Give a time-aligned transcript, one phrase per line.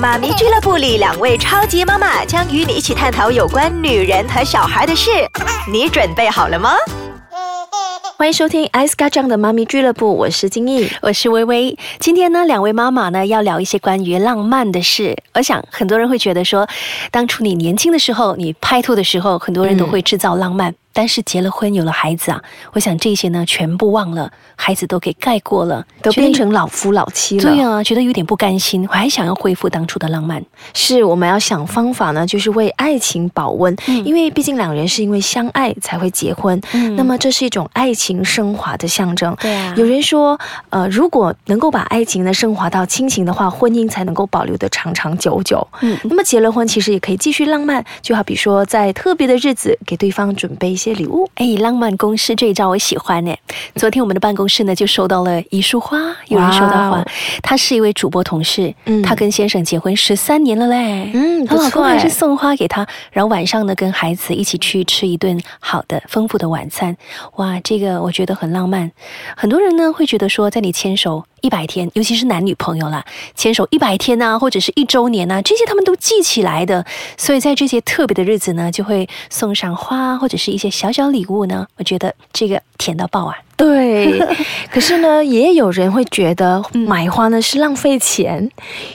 [0.00, 5.10] 妈咪俱乐部里，两位超级妈妈将与你一起探讨有关女人和小孩的事。
[5.72, 6.70] 你准备好了吗？
[8.16, 11.76] 欢迎收听艾斯卡酱的妈咪俱乐部，我是金毅，我是微微。
[11.98, 15.16] 今天呢，两位妈妈呢要聊一些关于浪漫的事。
[15.34, 16.68] 我想很多人会觉得说，
[17.10, 20.72] 当初你年轻的时候，你拍拖的时候，很多人都会制造浪漫。
[20.98, 22.42] 但是结了婚有了孩子啊，
[22.72, 27.42] 我想这些呢全部忘了，孩子都给盖过了，都变成老夫老妻了。
[27.44, 30.44] 对啊，觉得有点不甘心，我还想要恢复当初的浪漫。
[30.74, 36.60] 是，我们要想方法呢，就是为爱情保温，因为毕竟两人是因为相爱才会结婚，
[36.96, 39.32] 那么这是一种爱情升华的象征。
[39.40, 40.36] 对啊，有人说，
[40.70, 45.64] 呃，如果能够把爱情呢升华到亲情的话，婚姻才能够保留的长长久久。
[45.80, 50.87] 嗯，那么结了婚其实也可以继续浪漫，就好比说在特别的日子给对方准备一些。
[50.94, 53.34] 礼物哎，浪漫公式这一招我喜欢呢。
[53.76, 57.04] 昨天我们的办公室呢就收到了一束花，有人收到花，
[57.42, 66.96] 他是一位主播同事，嗯，他跟先生结婚十三年了嘞，嗯，他老公还是送花给他，然后晚上呢跟孩子一起去吃一顿好的丰富的晚餐，
[67.36, 68.90] 哇，这个我觉得很浪漫。
[69.36, 71.24] 很多人呢会觉得说，在你牵手。
[71.40, 76.84] 一百天，尤其是男女朋友啦，牵手一百天呐，或者是一周年呐，这些他们都记起来的。
[77.16, 81.66] 所以在这些特别的日子呢，就会送上花或者是一些小小礼物呢。
[81.76, 83.34] 我觉得这个甜到爆啊！
[83.58, 84.20] 对，
[84.70, 88.48] 可是呢，也有人会觉得买花呢是浪费钱，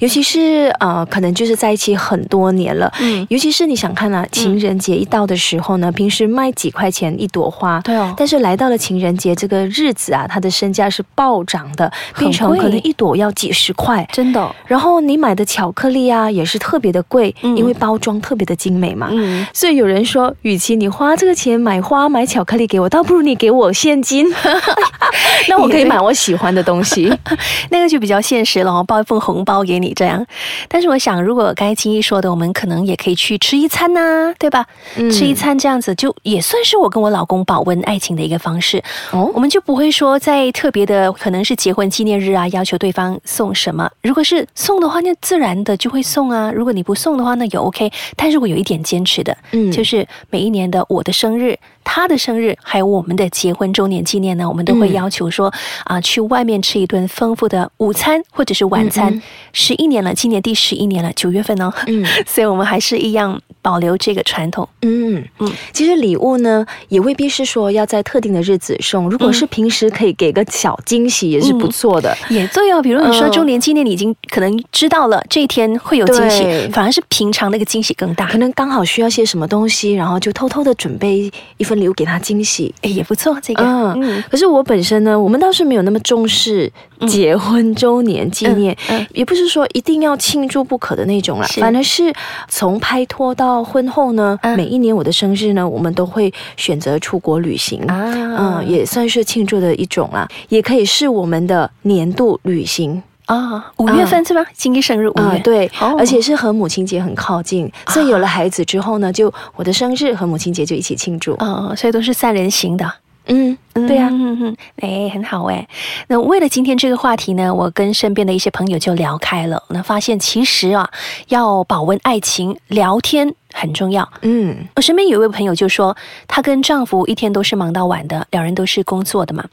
[0.00, 14.52] 尤其是呃，可能就是在一起很多年了，嗯，尤其是你想看啊，情人节一到的时候呢，平时卖几块钱一朵花，对哦，但是来到了情人节这个日子啊，它的身价是暴涨的，变成可能一朵要几十块，真的。
[14.66, 24.26] 然后你买的巧克力啊，也是特别的贵，因为包装特别的精美嘛，嗯，所以有人说，与其你花这个钱买花买巧克力给我，倒不如你给我现金。
[25.48, 27.12] 那我可以买我喜欢的东西，
[27.70, 30.24] 那个就比较现实了，包一份红包给你这样。
[30.68, 34.66] 但是我想，如果刚才金一说的，我们可能也可以去吃一餐呐，对吧？
[35.10, 38.82] 吃一餐这样子，就也算是我跟我老公保温爱情的一个方式。
[39.12, 43.88] 哦，我们就不会说在特别的，可能是结婚纪念日啊，要求对方送什么。
[44.02, 46.52] 如果是送的话，那自然的就会送啊。
[46.54, 47.90] 如果你不送的话，那也 OK。
[48.16, 51.58] 但是我有一点坚持的，嗯，就是每一年的我的生日。
[51.90, 55.50] 他的生日还有我们的结婚周年纪念呢，我们都会要求说
[55.84, 59.22] 啊，去外面吃一顿丰富的午餐或者是晚餐。
[59.54, 64.66] 十一年了，今年第十一年了，九月份哦，嗯， 所以我们还是一样保留这个传统。
[64.82, 72.16] 嗯嗯，其实礼物呢，也未必是说要在特定的日子送，如果是平时可以给个小惊喜也是不错的。
[72.30, 78.26] 也对哦，比如你说周年纪念，你已经可能知道了这一天会有惊喜，反而是平常那个惊喜更大。
[78.26, 81.78] 可能刚好需要些什么东西，然后就偷偷的准备一份。
[81.78, 83.38] 礼物给他惊喜，哎，也不错。
[83.40, 86.68] 这个，嗯，可是我本身呢，我们倒是没有那么重视
[87.06, 88.76] 结婚周年纪念，
[89.12, 91.46] 也不是说一定要庆祝不可的那种啦。
[91.60, 92.12] 反而是
[92.48, 103.02] 从拍拖到婚后呢，每一年我的生日呢，我们都会选择出国旅行啊，嗯，也算是庆祝的一种啦，也可以是我们的年度旅行。
[103.26, 104.42] 啊，五月份是吗？
[104.54, 111.34] 今天生日五月，对，而且是和母亲节很靠近，所以有了孩子之后呢，就我的生日和母亲节就一起庆祝。
[111.34, 112.90] 哦，所以都是三人行的。
[113.28, 115.66] 嗯，对呀，嗯嗯，哎，很好哎。
[116.08, 119.62] 那为了今天这个话题呢，我跟身边的一些朋友就聊开了。
[119.68, 120.90] 那发现其实啊，
[121.28, 124.08] 要保温爱情，聊天很重要。
[124.22, 125.96] 嗯，我身边有一位朋友就说，
[126.26, 129.44] 她跟丈夫一天都是忙到晚的，两人都是工作的嘛，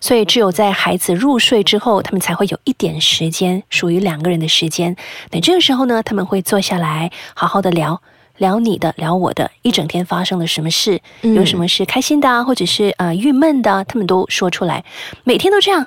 [0.00, 4.94] 所以只有在孩子入睡之后，他们才会有一点时间属于两个人的时间。
[5.30, 8.00] 那这个时候呢，他们会坐下来好好的聊。
[8.38, 14.84] 聊你的，聊我的，一整天发生了什么事，有什么是开心的，或者是呃郁闷的，他们都说出来，
[15.24, 15.86] 每天都这样。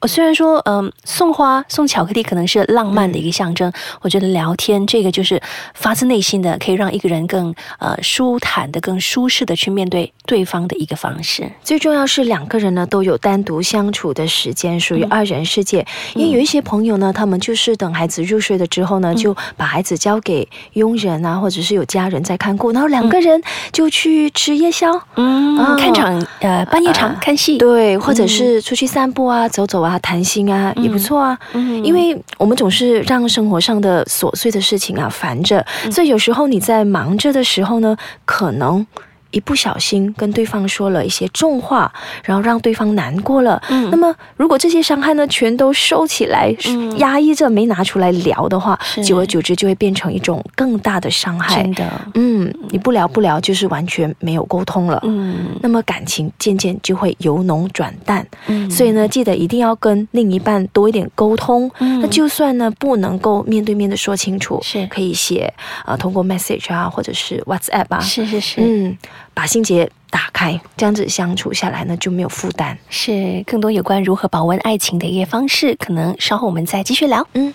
[0.00, 5.40] 我虽然说，嗯，送花、送巧克力可能是浪漫的一个象征，我觉得聊天这个就是
[5.74, 11.50] 发自内心的，可以让一个人更呃舒坦的、更舒适的去面对对方的一个方式。
[11.64, 15.84] 最重要是两个人呢都有单独相处的时间，属于二人世界。
[16.14, 23.42] 因为有一些朋友呢，他们就是等孩子入睡了之后呢，就把孩子交给佣人啊，或者是有家人在看顾，然后两个人
[23.72, 29.95] 就去吃夜宵，嗯，看场呃半夜场看戏，对，或者是出去散步啊，走走啊。
[29.96, 31.38] 啊，谈心啊，也不错啊。
[31.54, 38.86] 嗯，因为我们总是让生活上的琐碎的事情啊烦着，所以有时候你在忙着的时候呢，可能
[39.30, 41.92] 一不小心跟对方说了一些重话，
[42.24, 46.54] 然后让对方难过了，嗯，那么如果这些伤害呢全都收起来，
[46.98, 51.62] 压抑着没拿出来聊的话，久而久之就会变成一种更大的伤害。
[51.62, 64.86] 真的，嗯，你不聊不聊，就是完全没有沟通了，嗯，那么感情渐渐就会由浓转淡，嗯，所以呢，记得一定要跟另一半多一点沟通，嗯，那就算呢不能够面对面的说清楚，是。
[64.86, 65.52] 可以写
[65.84, 68.96] 啊，通过 message 啊，或者是 WhatsApp 啊，是是是，嗯。
[69.34, 72.76] 把心结打开，这样子相处下来呢，就没有负担。
[72.88, 77.26] 是更多有关如何保温爱情的一些方式，可能稍后我们再继续聊。
[77.34, 77.52] 嗯，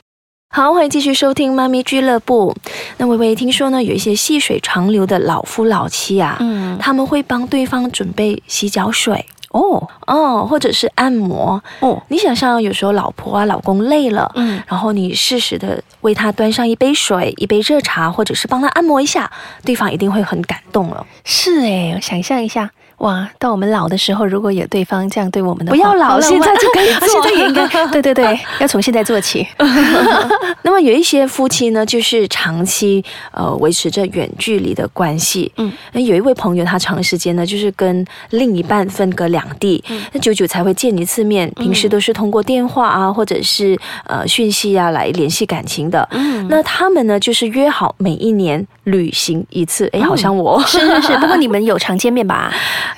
[0.49, 2.55] 好，欢迎继续收听妈咪俱乐部。
[2.97, 9.25] 那微微听说呢，有一些细水长流的老夫老妻啊，嗯，他们会帮对方准备洗脚水。
[9.51, 19.29] 哦哦，或者是按摩哦，你想象有时候老婆啊、老公累了，嗯，然后你适时的为他端上一杯水、一杯热茶，或者是帮他按摩一下，
[19.63, 21.05] 对方一定会很感动了。
[21.23, 22.71] 是哎，想象一下。
[23.01, 29.47] 哇，到我们老的时候，如果有对方这样对我们的，不要老了，现在就可以 做，现在也应该，对对对， 要从现在做起。
[30.61, 35.51] 那么有一些夫妻呢，就是长期呃维持着远距离的关系。
[35.57, 39.83] 嗯，那有一位朋友，他长时间呢就是跟另一半分隔两地，
[40.13, 43.75] 那久久才会见一次面，平时都是通过电话啊，或者是
[44.05, 46.07] 呃讯息啊来联系感情的。
[46.11, 49.89] 嗯，那他们呢就是约好每一年旅行一次。
[49.91, 52.53] 哎，好像我是是是，不过你们有常见面吧？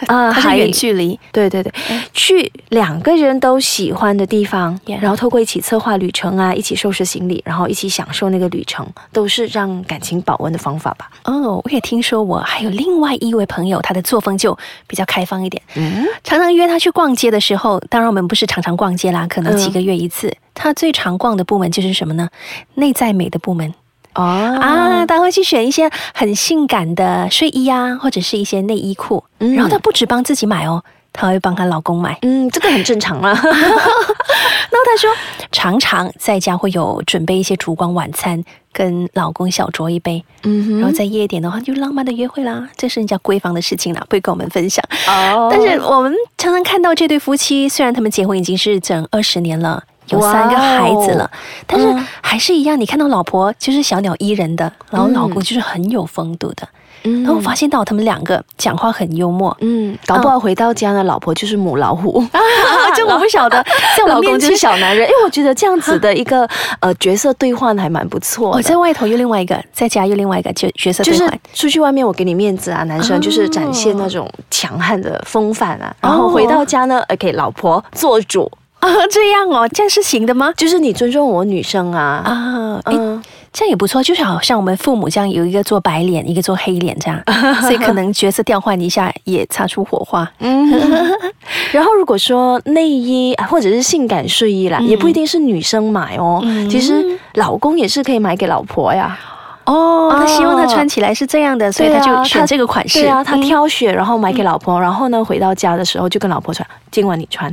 [0.08, 1.72] 啊，还远距离，对对对，
[2.14, 11.10] 去两个人都喜欢的地方，然后透过一起策划旅程啊，一起收拾行李，然后一起享受那个旅程，都是让感情保温的方法吧。
[11.26, 14.58] 哦，我也听说我还有另外一位朋友，他的作风就
[14.88, 22.30] 比较开放一点，嗯，常常约他去逛街的时候，当然我们不是常常逛街啦，可能几个月一次，他最常逛的部门就是什么呢？
[22.76, 23.74] 内在美的部门。
[24.16, 32.18] 哦啊，他会去选一些很性感的睡衣啊，或者是一些内衣裤，然后他不止帮自己买哦，他会帮她老公买。
[32.22, 33.30] 嗯，这个很正常啦。
[33.32, 35.10] 然后他说，
[35.52, 40.24] 常常在家会有准备一些烛光晚餐，跟老公小酌一杯。
[40.44, 44.84] 嗯，然后在夜点的话，就浪漫的约会啦，这是人家闺房的事情啦，不会跟我们分享。
[45.08, 49.84] 哦，但是我们常常看到这对夫妻，虽然他们结婚已经是整二十年了。
[50.08, 51.30] 有三个孩子了，
[51.66, 52.80] 但是还是一样。
[52.80, 56.68] 你看到老婆就是小鸟依人的，然后老公就是很有风度的。
[57.06, 62.26] 然后发现到他们两个讲话很幽默，嗯，搞不好回到家呢，老婆就是母老虎，
[62.96, 63.62] 这我不晓得。
[63.98, 66.48] 在老公就是小男人，因为我觉得这样子的一个
[66.80, 68.52] 呃角色兑换还蛮不错。
[68.52, 71.40] 我在外头又另外一个，在家又另外一个角角色兑换。
[71.54, 78.50] 出去外面我给你面子啊，男生就是展现那种强悍的风范啊，然后回到家呢，OK，老婆做主。
[78.84, 80.54] 啊，这样哦，这样是行的吗？
[80.58, 87.18] 就是你尊重我女生啊啊，嗯，这样也不错，就是好像我们父母这样，有一个做白脸，一个做黑脸这样，
[87.62, 90.30] 所以可能角色调换一下也擦出火花。
[90.40, 90.70] 嗯，
[91.72, 99.18] 然后如果说内衣或者是性感睡衣啦，也不一定是女生买哦，其实老公也是可以买给老婆呀。
[99.66, 103.00] 哦，他希望他穿起来是这样的，所以他就选这个款式。
[103.00, 107.50] 对啊，他挑选，然后买给老婆，然后呢，回到家的时候就跟老婆穿，今晚你穿。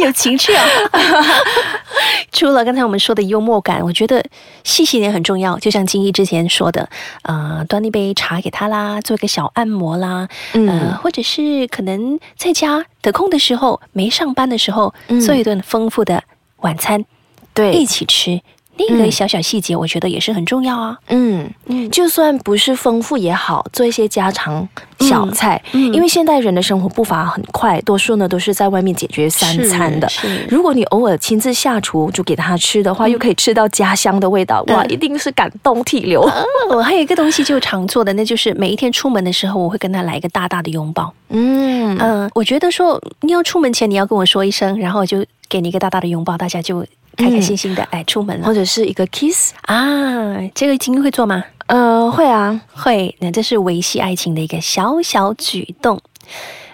[0.00, 0.64] 有情趣啊！
[2.32, 4.24] 除了刚才我们说的幽默感，我觉得
[4.64, 5.58] 细心也很重要。
[5.58, 6.88] 就像金一之前说的，
[7.22, 14.92] 呃，端一杯茶给他啦，做一个小按摩啦，呃，或者是可能在家得空的时候，没上班的时候，
[15.24, 16.24] 做一顿丰富的
[16.58, 17.04] 晚餐，
[17.52, 18.40] 对，一起吃。
[18.76, 20.98] 另一个小小细节，我觉得也是很重要啊。
[21.08, 24.68] 嗯嗯，就算不是丰富也好，做一些家常
[24.98, 25.62] 小菜。
[25.72, 30.08] 嗯，因为现代人的生活步伐很快，多数呢都是在外面解决三餐的。
[30.48, 36.28] 如果你偶尔亲自下厨煮给他吃的话，又可以吃到家乡的味道，哇，一定是感动涕流。
[36.70, 41.12] 我还有一个东西就常做的，那就是每一天出门的时候，我会跟他来一个大大的拥抱。
[41.28, 46.84] 嗯嗯，我觉得说你要出门前你要跟我说一声，然后我就给你一个大大的拥抱，大家就。
[47.16, 51.44] 开开心心的哎，出门了，或者是一个 kiss 啊，这个金会做吗？
[51.66, 53.16] 呃，会啊，会。
[53.20, 56.00] 那这是维系爱情的一个小小举动。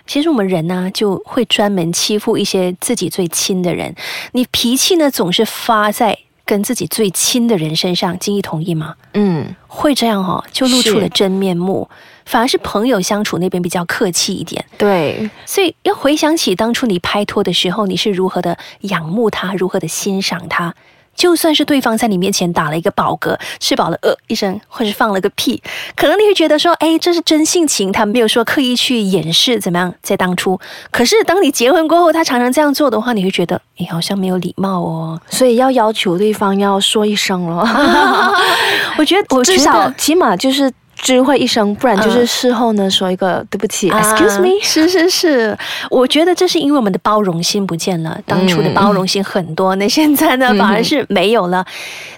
[0.07, 3.95] 其实我们人呢，就会专门欺负一些自己最亲的人。
[4.33, 8.19] 你脾气呢，总是发在跟自己最亲的人身上。
[8.19, 8.97] 金毅同意吗？
[9.15, 11.89] 嗯，会这样哦，就露出了真面目。
[12.27, 20.73] 反而是朋友相处那边比较客气一点，对，所以要回想起当初你拍拖的时候，你是如何的仰慕他，如何的欣赏他。
[21.21, 25.63] 就算是对方在你面前打了一个饱嗝，吃饱了呃一声，或者放了个屁，
[25.95, 29.95] 可能你会觉得说，哎，这是真性情，他没有说刻意去掩饰怎么样。
[30.01, 30.59] 在当初，
[30.91, 35.21] 可是当你结婚过后，他常常这样做的话，你会觉得，哎，好像没有礼貌哦。
[35.29, 37.69] 所以要要求对方要说一声了。
[38.97, 40.73] 我觉得我，至少起码就是。
[41.01, 44.51] 知会一声，不然就是事后呢说一个对不起，excuse me。
[44.63, 45.57] 是是是，
[45.91, 51.65] 我觉得这是因为我们的包容心不见了，当初的包容心很多，那现在呢反而是没有了，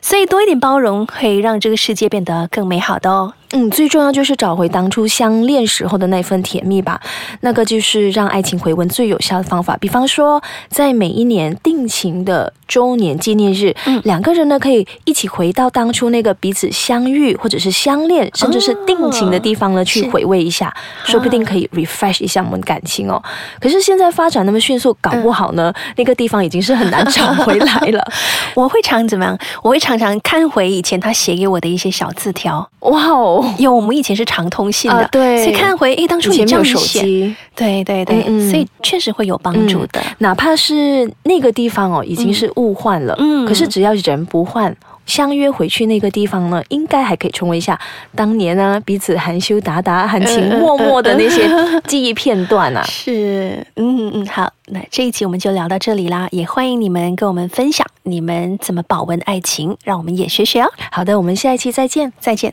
[0.00, 3.32] 所以多一点包容可以让这个世界变得更美好的哦。
[3.52, 7.00] 嗯，最重要就是找回当初相恋时候的那份甜蜜吧，
[7.40, 9.76] 那个就是让爱情回温最有效的方法。
[9.76, 23.22] 比方说，在每一年定情的周年纪念日，两个人呢可以一起回到当初那个彼此相遇或者是相恋，甚至是定情的地方呢去回味一下，说不定可以 refresh 一下我们感情哦。
[23.60, 28.02] 可是现在发展那么迅速，搞不好呢那个地方已经是很难找回来了。
[28.56, 29.38] 我会常怎么样？
[29.62, 32.66] 我会常常看回以前他写给我的一些小字条。
[32.80, 33.41] 哇哦！
[33.58, 40.00] 因为我们以前是常通信的，对，所以看回，哎，当初你这样写，对对对，所以确实会有帮助的。
[40.18, 44.74] 哪怕是那个地方哦，已经是物换了，嗯，可是只要人不换，
[45.06, 47.78] 相约回去那个地方呢，应该还可以重温一下
[48.14, 51.48] 当年呢彼此含羞答答、含情脉脉的那些
[51.86, 52.82] 记忆片段啊。
[52.88, 60.70] 是，嗯嗯，好，那这一集我们就聊到这里啦，也欢迎你们跟我们分享你们怎么保温爱情，让我们也学学哦。
[60.90, 62.50] 好的，我们下一期再见，再见。